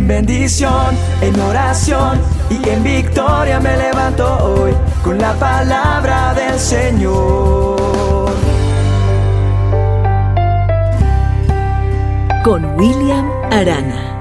En 0.00 0.08
bendición, 0.08 0.96
en 1.20 1.38
oración 1.38 2.18
y 2.48 2.66
en 2.70 2.82
victoria 2.82 3.60
me 3.60 3.76
levanto 3.76 4.24
hoy 4.46 4.72
con 5.04 5.18
la 5.18 5.34
palabra 5.34 6.32
del 6.32 6.58
Señor. 6.58 8.30
Con 12.42 12.64
William 12.76 13.30
Arana. 13.50 14.16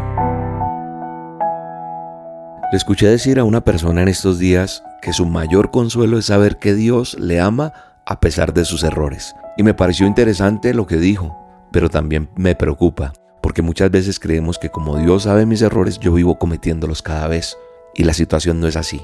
Le 2.70 2.78
escuché 2.78 3.08
decir 3.08 3.40
a 3.40 3.46
una 3.46 3.62
persona 3.62 4.02
en 4.02 4.10
estos 4.10 4.38
días 4.38 4.84
que 5.02 5.14
su 5.14 5.26
mayor 5.26 5.72
consuelo 5.72 6.20
es 6.20 6.26
saber 6.26 6.58
que 6.58 6.74
Dios 6.74 7.18
le 7.18 7.40
ama 7.40 7.72
a 8.06 8.20
pesar 8.20 8.54
de 8.54 8.66
sus 8.66 8.84
errores. 8.84 9.34
Y 9.56 9.64
me 9.64 9.74
pareció 9.74 10.06
interesante 10.06 10.74
lo 10.74 10.86
que 10.86 10.98
dijo, 10.98 11.38
pero 11.72 11.90
también 11.90 12.30
me 12.36 12.54
preocupa, 12.54 13.14
porque 13.42 13.62
muchas 13.62 13.92
veces 13.92 14.20
creemos 14.20 14.58
que 14.58 14.70
como 14.70 14.98
Dios 14.98 15.24
sabe 15.24 15.46
mis 15.46 15.62
errores, 15.62 16.00
yo 16.00 16.14
vivo 16.14 16.38
cometiéndolos 16.38 17.02
cada 17.02 17.28
vez, 17.28 17.58
y 17.94 18.04
la 18.04 18.14
situación 18.14 18.60
no 18.60 18.68
es 18.68 18.76
así. 18.76 19.02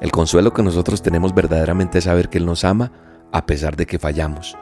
El 0.00 0.12
consuelo 0.12 0.52
que 0.52 0.62
nosotros 0.62 1.02
tenemos 1.02 1.34
verdaderamente 1.34 1.98
es 1.98 2.04
saber 2.04 2.28
que 2.28 2.38
Él 2.38 2.46
nos 2.46 2.64
ama 2.64 2.92
a 3.32 3.46
pesar 3.46 3.76
de 3.76 3.86
que 3.86 3.98
fallamos, 3.98 4.56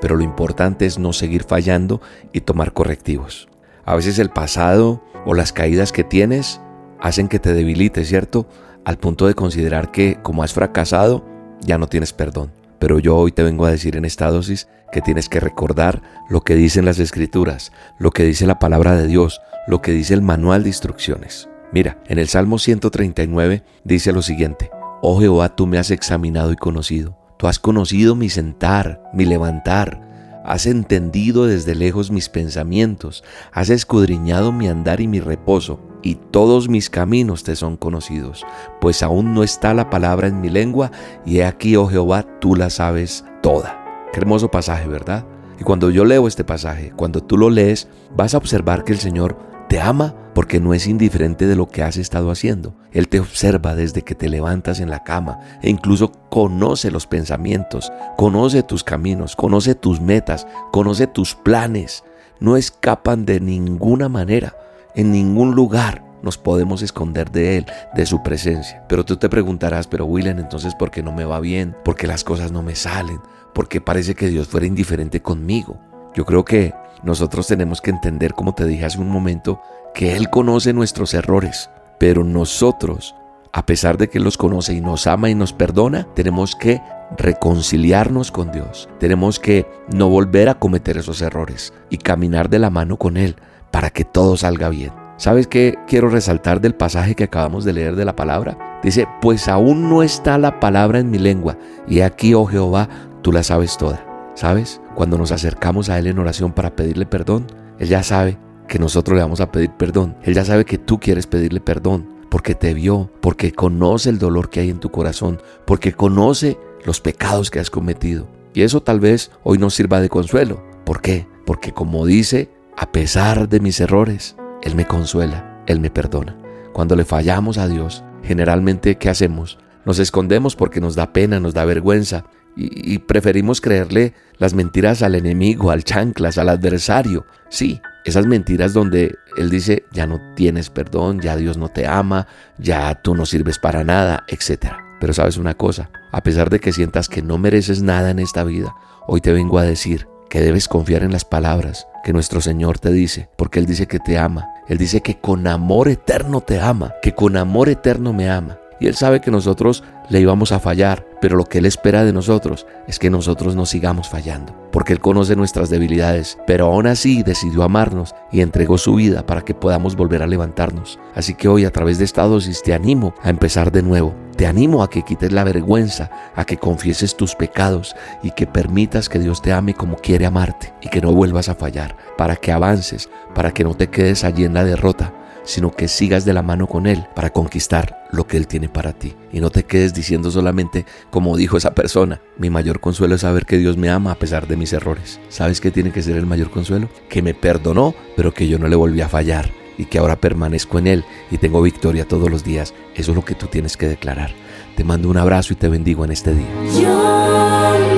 pero 0.00 0.16
lo 0.16 0.22
importante 0.22 0.86
es 0.86 0.98
no 0.98 1.12
seguir 1.12 1.44
fallando 1.44 2.00
y 2.32 2.42
tomar 2.42 2.72
correctivos. 2.72 3.48
A 3.84 3.94
veces 3.96 4.18
el 4.18 4.30
pasado 4.30 5.02
o 5.24 5.34
las 5.34 5.52
caídas 5.52 5.92
que 5.92 6.04
tienes 6.04 6.60
hacen 7.00 7.28
que 7.28 7.38
te 7.38 7.52
debilites, 7.52 8.08
¿cierto? 8.08 8.46
Al 8.84 8.98
punto 8.98 9.26
de 9.26 9.34
considerar 9.34 9.90
que 9.90 10.18
como 10.22 10.42
has 10.42 10.52
fracasado, 10.52 11.24
ya 11.60 11.78
no 11.78 11.88
tienes 11.88 12.12
perdón. 12.12 12.52
Pero 12.78 12.98
yo 12.98 13.16
hoy 13.16 13.32
te 13.32 13.42
vengo 13.42 13.66
a 13.66 13.70
decir 13.70 13.96
en 13.96 14.04
esta 14.04 14.30
dosis 14.30 14.68
que 14.92 15.00
tienes 15.00 15.28
que 15.28 15.40
recordar 15.40 16.02
lo 16.28 16.42
que 16.42 16.54
dicen 16.54 16.84
las 16.84 16.98
escrituras, 16.98 17.72
lo 17.98 18.10
que 18.10 18.24
dice 18.24 18.46
la 18.46 18.58
palabra 18.58 18.94
de 18.96 19.06
Dios, 19.06 19.40
lo 19.66 19.82
que 19.82 19.92
dice 19.92 20.14
el 20.14 20.22
manual 20.22 20.62
de 20.62 20.70
instrucciones. 20.70 21.48
Mira, 21.72 21.98
en 22.06 22.18
el 22.18 22.28
Salmo 22.28 22.58
139 22.58 23.62
dice 23.84 24.12
lo 24.12 24.22
siguiente, 24.22 24.70
Oh 25.02 25.20
Jehová, 25.20 25.54
tú 25.54 25.66
me 25.66 25.78
has 25.78 25.90
examinado 25.90 26.52
y 26.52 26.56
conocido, 26.56 27.18
tú 27.36 27.48
has 27.48 27.58
conocido 27.58 28.14
mi 28.14 28.30
sentar, 28.30 29.02
mi 29.12 29.24
levantar, 29.24 30.42
has 30.44 30.66
entendido 30.66 31.46
desde 31.46 31.74
lejos 31.74 32.10
mis 32.10 32.28
pensamientos, 32.28 33.24
has 33.52 33.68
escudriñado 33.68 34.52
mi 34.52 34.68
andar 34.68 35.00
y 35.00 35.08
mi 35.08 35.20
reposo 35.20 35.80
y 36.06 36.14
todos 36.14 36.68
mis 36.68 36.88
caminos 36.88 37.42
te 37.42 37.56
son 37.56 37.76
conocidos, 37.76 38.46
pues 38.80 39.02
aún 39.02 39.34
no 39.34 39.42
está 39.42 39.74
la 39.74 39.90
palabra 39.90 40.28
en 40.28 40.40
mi 40.40 40.48
lengua, 40.48 40.92
y 41.24 41.38
he 41.38 41.44
aquí, 41.44 41.74
oh 41.74 41.88
Jehová, 41.88 42.24
tú 42.38 42.54
la 42.54 42.70
sabes 42.70 43.24
toda. 43.42 44.06
Qué 44.12 44.20
hermoso 44.20 44.48
pasaje, 44.48 44.86
¿verdad? 44.86 45.26
Y 45.58 45.64
cuando 45.64 45.90
yo 45.90 46.04
leo 46.04 46.28
este 46.28 46.44
pasaje, 46.44 46.92
cuando 46.94 47.24
tú 47.24 47.36
lo 47.36 47.50
lees, 47.50 47.88
vas 48.14 48.34
a 48.34 48.38
observar 48.38 48.84
que 48.84 48.92
el 48.92 49.00
Señor 49.00 49.36
te 49.68 49.80
ama 49.80 50.14
porque 50.32 50.60
no 50.60 50.74
es 50.74 50.86
indiferente 50.86 51.48
de 51.48 51.56
lo 51.56 51.66
que 51.66 51.82
has 51.82 51.96
estado 51.96 52.30
haciendo. 52.30 52.76
Él 52.92 53.08
te 53.08 53.18
observa 53.18 53.74
desde 53.74 54.02
que 54.02 54.14
te 54.14 54.28
levantas 54.28 54.78
en 54.78 54.90
la 54.90 55.02
cama 55.02 55.40
e 55.60 55.70
incluso 55.70 56.12
conoce 56.30 56.92
los 56.92 57.08
pensamientos, 57.08 57.90
conoce 58.16 58.62
tus 58.62 58.84
caminos, 58.84 59.34
conoce 59.34 59.74
tus 59.74 60.00
metas, 60.00 60.46
conoce 60.70 61.08
tus 61.08 61.34
planes. 61.34 62.04
No 62.38 62.56
escapan 62.56 63.24
de 63.24 63.40
ninguna 63.40 64.08
manera 64.08 64.54
en 64.96 65.12
ningún 65.12 65.54
lugar 65.54 66.02
nos 66.22 66.38
podemos 66.38 66.82
esconder 66.82 67.30
de 67.30 67.58
Él, 67.58 67.66
de 67.94 68.06
su 68.06 68.22
presencia. 68.22 68.82
Pero 68.88 69.04
tú 69.04 69.16
te 69.16 69.28
preguntarás, 69.28 69.86
pero 69.86 70.06
William, 70.06 70.38
entonces 70.38 70.74
¿por 70.74 70.90
qué 70.90 71.02
no 71.02 71.12
me 71.12 71.24
va 71.24 71.38
bien? 71.38 71.76
¿Por 71.84 71.94
qué 71.94 72.06
las 72.06 72.24
cosas 72.24 72.50
no 72.50 72.62
me 72.62 72.74
salen? 72.74 73.20
¿Por 73.54 73.68
qué 73.68 73.80
parece 73.80 74.14
que 74.14 74.28
Dios 74.28 74.48
fuera 74.48 74.66
indiferente 74.66 75.22
conmigo? 75.22 75.78
Yo 76.14 76.24
creo 76.24 76.44
que 76.44 76.74
nosotros 77.04 77.46
tenemos 77.46 77.80
que 77.80 77.90
entender, 77.90 78.32
como 78.32 78.54
te 78.54 78.64
dije 78.64 78.86
hace 78.86 78.98
un 78.98 79.10
momento, 79.10 79.60
que 79.94 80.16
Él 80.16 80.30
conoce 80.30 80.72
nuestros 80.72 81.14
errores, 81.14 81.70
pero 82.00 82.24
nosotros, 82.24 83.14
a 83.52 83.66
pesar 83.66 83.98
de 83.98 84.08
que 84.08 84.18
Él 84.18 84.24
los 84.24 84.38
conoce 84.38 84.72
y 84.74 84.80
nos 84.80 85.06
ama 85.06 85.30
y 85.30 85.34
nos 85.34 85.52
perdona, 85.52 86.08
tenemos 86.14 86.56
que 86.56 86.82
reconciliarnos 87.16 88.32
con 88.32 88.50
Dios. 88.50 88.88
Tenemos 88.98 89.38
que 89.38 89.66
no 89.94 90.08
volver 90.08 90.48
a 90.48 90.58
cometer 90.58 90.96
esos 90.96 91.22
errores 91.22 91.72
y 91.88 91.98
caminar 91.98 92.48
de 92.48 92.58
la 92.58 92.70
mano 92.70 92.96
con 92.96 93.16
Él 93.16 93.36
para 93.76 93.90
que 93.90 94.06
todo 94.06 94.38
salga 94.38 94.70
bien. 94.70 94.90
¿Sabes 95.18 95.46
qué 95.46 95.74
quiero 95.86 96.08
resaltar 96.08 96.62
del 96.62 96.74
pasaje 96.74 97.14
que 97.14 97.24
acabamos 97.24 97.62
de 97.62 97.74
leer 97.74 97.94
de 97.94 98.06
la 98.06 98.16
palabra? 98.16 98.80
Dice, 98.82 99.06
pues 99.20 99.48
aún 99.48 99.90
no 99.90 100.02
está 100.02 100.38
la 100.38 100.60
palabra 100.60 100.98
en 100.98 101.10
mi 101.10 101.18
lengua, 101.18 101.58
y 101.86 102.00
aquí, 102.00 102.32
oh 102.32 102.46
Jehová, 102.46 102.88
tú 103.20 103.32
la 103.32 103.42
sabes 103.42 103.76
toda. 103.76 104.32
¿Sabes? 104.34 104.80
Cuando 104.94 105.18
nos 105.18 105.30
acercamos 105.30 105.90
a 105.90 105.98
Él 105.98 106.06
en 106.06 106.18
oración 106.18 106.52
para 106.52 106.74
pedirle 106.74 107.04
perdón, 107.04 107.48
Él 107.78 107.88
ya 107.88 108.02
sabe 108.02 108.38
que 108.66 108.78
nosotros 108.78 109.14
le 109.14 109.20
vamos 109.20 109.42
a 109.42 109.52
pedir 109.52 109.72
perdón. 109.72 110.16
Él 110.22 110.32
ya 110.32 110.46
sabe 110.46 110.64
que 110.64 110.78
tú 110.78 110.98
quieres 110.98 111.26
pedirle 111.26 111.60
perdón, 111.60 112.08
porque 112.30 112.54
te 112.54 112.72
vio, 112.72 113.10
porque 113.20 113.52
conoce 113.52 114.08
el 114.08 114.18
dolor 114.18 114.48
que 114.48 114.60
hay 114.60 114.70
en 114.70 114.80
tu 114.80 114.90
corazón, 114.90 115.38
porque 115.66 115.92
conoce 115.92 116.56
los 116.86 117.02
pecados 117.02 117.50
que 117.50 117.60
has 117.60 117.68
cometido. 117.68 118.26
Y 118.54 118.62
eso 118.62 118.82
tal 118.82 119.00
vez 119.00 119.30
hoy 119.42 119.58
nos 119.58 119.74
sirva 119.74 120.00
de 120.00 120.08
consuelo. 120.08 120.64
¿Por 120.86 121.02
qué? 121.02 121.26
Porque 121.44 121.72
como 121.72 122.06
dice 122.06 122.55
a 122.76 122.92
pesar 122.92 123.48
de 123.48 123.60
mis 123.60 123.80
errores, 123.80 124.36
Él 124.62 124.74
me 124.74 124.86
consuela, 124.86 125.62
Él 125.66 125.80
me 125.80 125.90
perdona. 125.90 126.36
Cuando 126.74 126.94
le 126.94 127.06
fallamos 127.06 127.56
a 127.56 127.68
Dios, 127.68 128.04
generalmente, 128.22 128.96
¿qué 128.96 129.08
hacemos? 129.08 129.58
Nos 129.86 129.98
escondemos 129.98 130.56
porque 130.56 130.80
nos 130.80 130.94
da 130.94 131.12
pena, 131.12 131.40
nos 131.40 131.54
da 131.54 131.64
vergüenza 131.64 132.24
y, 132.54 132.98
preferimos 132.98 133.60
creerle 133.60 134.14
las 134.38 134.54
mentiras 134.54 135.02
al 135.02 135.14
enemigo, 135.14 135.70
al 135.70 135.84
chanclas, 135.84 136.38
al 136.38 136.48
adversario. 136.48 137.26
Sí, 137.50 137.80
esas 138.04 138.26
mentiras 138.26 138.72
donde 138.72 139.14
Él 139.36 139.50
dice, 139.50 139.84
ya 139.92 140.06
no 140.06 140.20
tienes 140.34 140.70
perdón, 140.70 141.20
ya 141.20 141.36
Dios 141.36 141.58
no 141.58 141.68
te 141.68 141.86
ama, 141.86 142.26
ya 142.58 142.94
tú 143.02 143.14
no 143.14 143.26
sirves 143.26 143.58
para 143.58 143.84
nada, 143.84 144.24
etc. 144.28 144.72
Pero 145.00 145.12
sabes 145.12 145.36
una 145.36 145.54
cosa, 145.54 145.90
a 146.12 146.22
pesar 146.22 146.50
de 146.50 146.60
que 146.60 146.72
sientas 146.72 147.08
que 147.08 147.22
no 147.22 147.38
mereces 147.38 147.82
nada 147.82 148.10
en 148.10 148.18
esta 148.18 148.44
vida, 148.44 148.74
hoy 149.06 149.20
te 149.20 149.32
vengo 149.32 149.58
a 149.58 149.64
decir 149.64 150.08
que 150.28 150.40
debes 150.40 150.68
confiar 150.68 151.02
en 151.02 151.12
las 151.12 151.24
palabras 151.24 151.86
que 152.04 152.12
nuestro 152.12 152.40
Señor 152.40 152.78
te 152.78 152.92
dice, 152.92 153.28
porque 153.36 153.58
Él 153.58 153.66
dice 153.66 153.86
que 153.86 153.98
te 153.98 154.18
ama. 154.18 154.48
Él 154.68 154.78
dice 154.78 155.00
que 155.00 155.18
con 155.18 155.46
amor 155.46 155.88
eterno 155.88 156.40
te 156.40 156.60
ama, 156.60 156.94
que 157.02 157.12
con 157.12 157.36
amor 157.36 157.68
eterno 157.68 158.12
me 158.12 158.30
ama. 158.30 158.58
Y 158.80 158.86
Él 158.88 158.96
sabe 158.96 159.20
que 159.20 159.30
nosotros 159.30 159.84
le 160.08 160.20
íbamos 160.20 160.52
a 160.52 160.60
fallar, 160.60 161.05
pero 161.26 161.38
lo 161.38 161.46
que 161.46 161.58
Él 161.58 161.66
espera 161.66 162.04
de 162.04 162.12
nosotros 162.12 162.68
es 162.86 163.00
que 163.00 163.10
nosotros 163.10 163.56
no 163.56 163.66
sigamos 163.66 164.08
fallando, 164.08 164.54
porque 164.70 164.92
Él 164.92 165.00
conoce 165.00 165.34
nuestras 165.34 165.70
debilidades, 165.70 166.38
pero 166.46 166.66
aún 166.66 166.86
así 166.86 167.24
decidió 167.24 167.64
amarnos 167.64 168.14
y 168.30 168.42
entregó 168.42 168.78
su 168.78 168.94
vida 168.94 169.26
para 169.26 169.40
que 169.40 169.52
podamos 169.52 169.96
volver 169.96 170.22
a 170.22 170.28
levantarnos. 170.28 171.00
Así 171.16 171.34
que 171.34 171.48
hoy 171.48 171.64
a 171.64 171.72
través 171.72 171.98
de 171.98 172.04
esta 172.04 172.22
dosis 172.22 172.62
te 172.62 172.74
animo 172.74 173.12
a 173.24 173.30
empezar 173.30 173.72
de 173.72 173.82
nuevo. 173.82 174.14
Te 174.36 174.46
animo 174.46 174.84
a 174.84 174.88
que 174.88 175.02
quites 175.02 175.32
la 175.32 175.42
vergüenza, 175.42 176.10
a 176.36 176.44
que 176.44 176.58
confieses 176.58 177.16
tus 177.16 177.34
pecados 177.34 177.96
y 178.22 178.30
que 178.30 178.46
permitas 178.46 179.08
que 179.08 179.18
Dios 179.18 179.42
te 179.42 179.52
ame 179.52 179.74
como 179.74 179.96
quiere 179.96 180.26
amarte 180.26 180.74
y 180.80 180.88
que 180.88 181.00
no 181.00 181.10
vuelvas 181.10 181.48
a 181.48 181.56
fallar, 181.56 181.96
para 182.16 182.36
que 182.36 182.52
avances, 182.52 183.10
para 183.34 183.50
que 183.50 183.64
no 183.64 183.74
te 183.74 183.88
quedes 183.88 184.22
allí 184.22 184.44
en 184.44 184.54
la 184.54 184.62
derrota, 184.62 185.12
sino 185.46 185.70
que 185.70 185.88
sigas 185.88 186.26
de 186.26 186.34
la 186.34 186.42
mano 186.42 186.66
con 186.66 186.86
Él 186.86 187.06
para 187.14 187.30
conquistar 187.30 188.04
lo 188.12 188.26
que 188.26 188.36
Él 188.36 188.46
tiene 188.46 188.68
para 188.68 188.92
ti. 188.92 189.14
Y 189.32 189.40
no 189.40 189.48
te 189.48 189.64
quedes 189.64 189.94
diciendo 189.94 190.30
solamente, 190.30 190.84
como 191.10 191.36
dijo 191.36 191.56
esa 191.56 191.74
persona, 191.74 192.20
mi 192.36 192.50
mayor 192.50 192.80
consuelo 192.80 193.14
es 193.14 193.22
saber 193.22 193.46
que 193.46 193.56
Dios 193.56 193.78
me 193.78 193.88
ama 193.88 194.12
a 194.12 194.18
pesar 194.18 194.46
de 194.46 194.56
mis 194.56 194.74
errores. 194.74 195.18
¿Sabes 195.30 195.62
qué 195.62 195.70
tiene 195.70 195.92
que 195.92 196.02
ser 196.02 196.16
el 196.16 196.26
mayor 196.26 196.50
consuelo? 196.50 196.90
Que 197.08 197.22
me 197.22 197.32
perdonó, 197.32 197.94
pero 198.16 198.34
que 198.34 198.48
yo 198.48 198.58
no 198.58 198.68
le 198.68 198.76
volví 198.76 199.00
a 199.00 199.08
fallar 199.08 199.50
y 199.78 199.86
que 199.86 199.98
ahora 199.98 200.16
permanezco 200.16 200.78
en 200.78 200.86
Él 200.86 201.04
y 201.30 201.38
tengo 201.38 201.62
victoria 201.62 202.06
todos 202.06 202.30
los 202.30 202.44
días. 202.44 202.74
Eso 202.94 203.12
es 203.12 203.16
lo 203.16 203.24
que 203.24 203.34
tú 203.34 203.46
tienes 203.46 203.76
que 203.76 203.88
declarar. 203.88 204.32
Te 204.76 204.84
mando 204.84 205.08
un 205.08 205.16
abrazo 205.16 205.52
y 205.52 205.56
te 205.56 205.68
bendigo 205.68 206.04
en 206.04 206.12
este 206.12 206.34
día. 206.34 207.95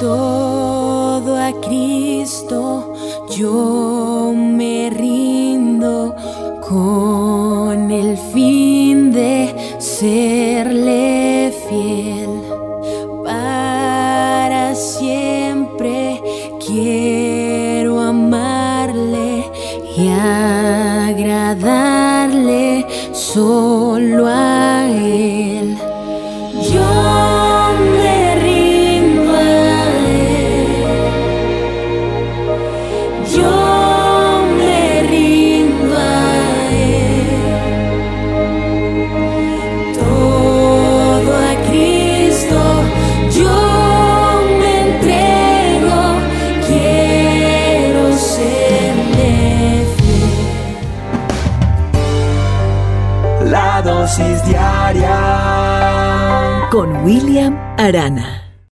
Todo 0.00 1.30
a 1.36 1.52
Cristo, 1.60 2.94
yo 3.36 4.32
me 4.34 4.88
rindo, 4.88 6.16
con 6.66 7.90
el 7.90 8.16
fin 8.16 9.12
de 9.12 9.54
serle. 9.78 11.13
Solo 23.34 24.26
a 24.28 24.86
Él. 24.88 25.53
Con 56.70 57.04
William 57.04 57.58
Arana. 57.76 58.43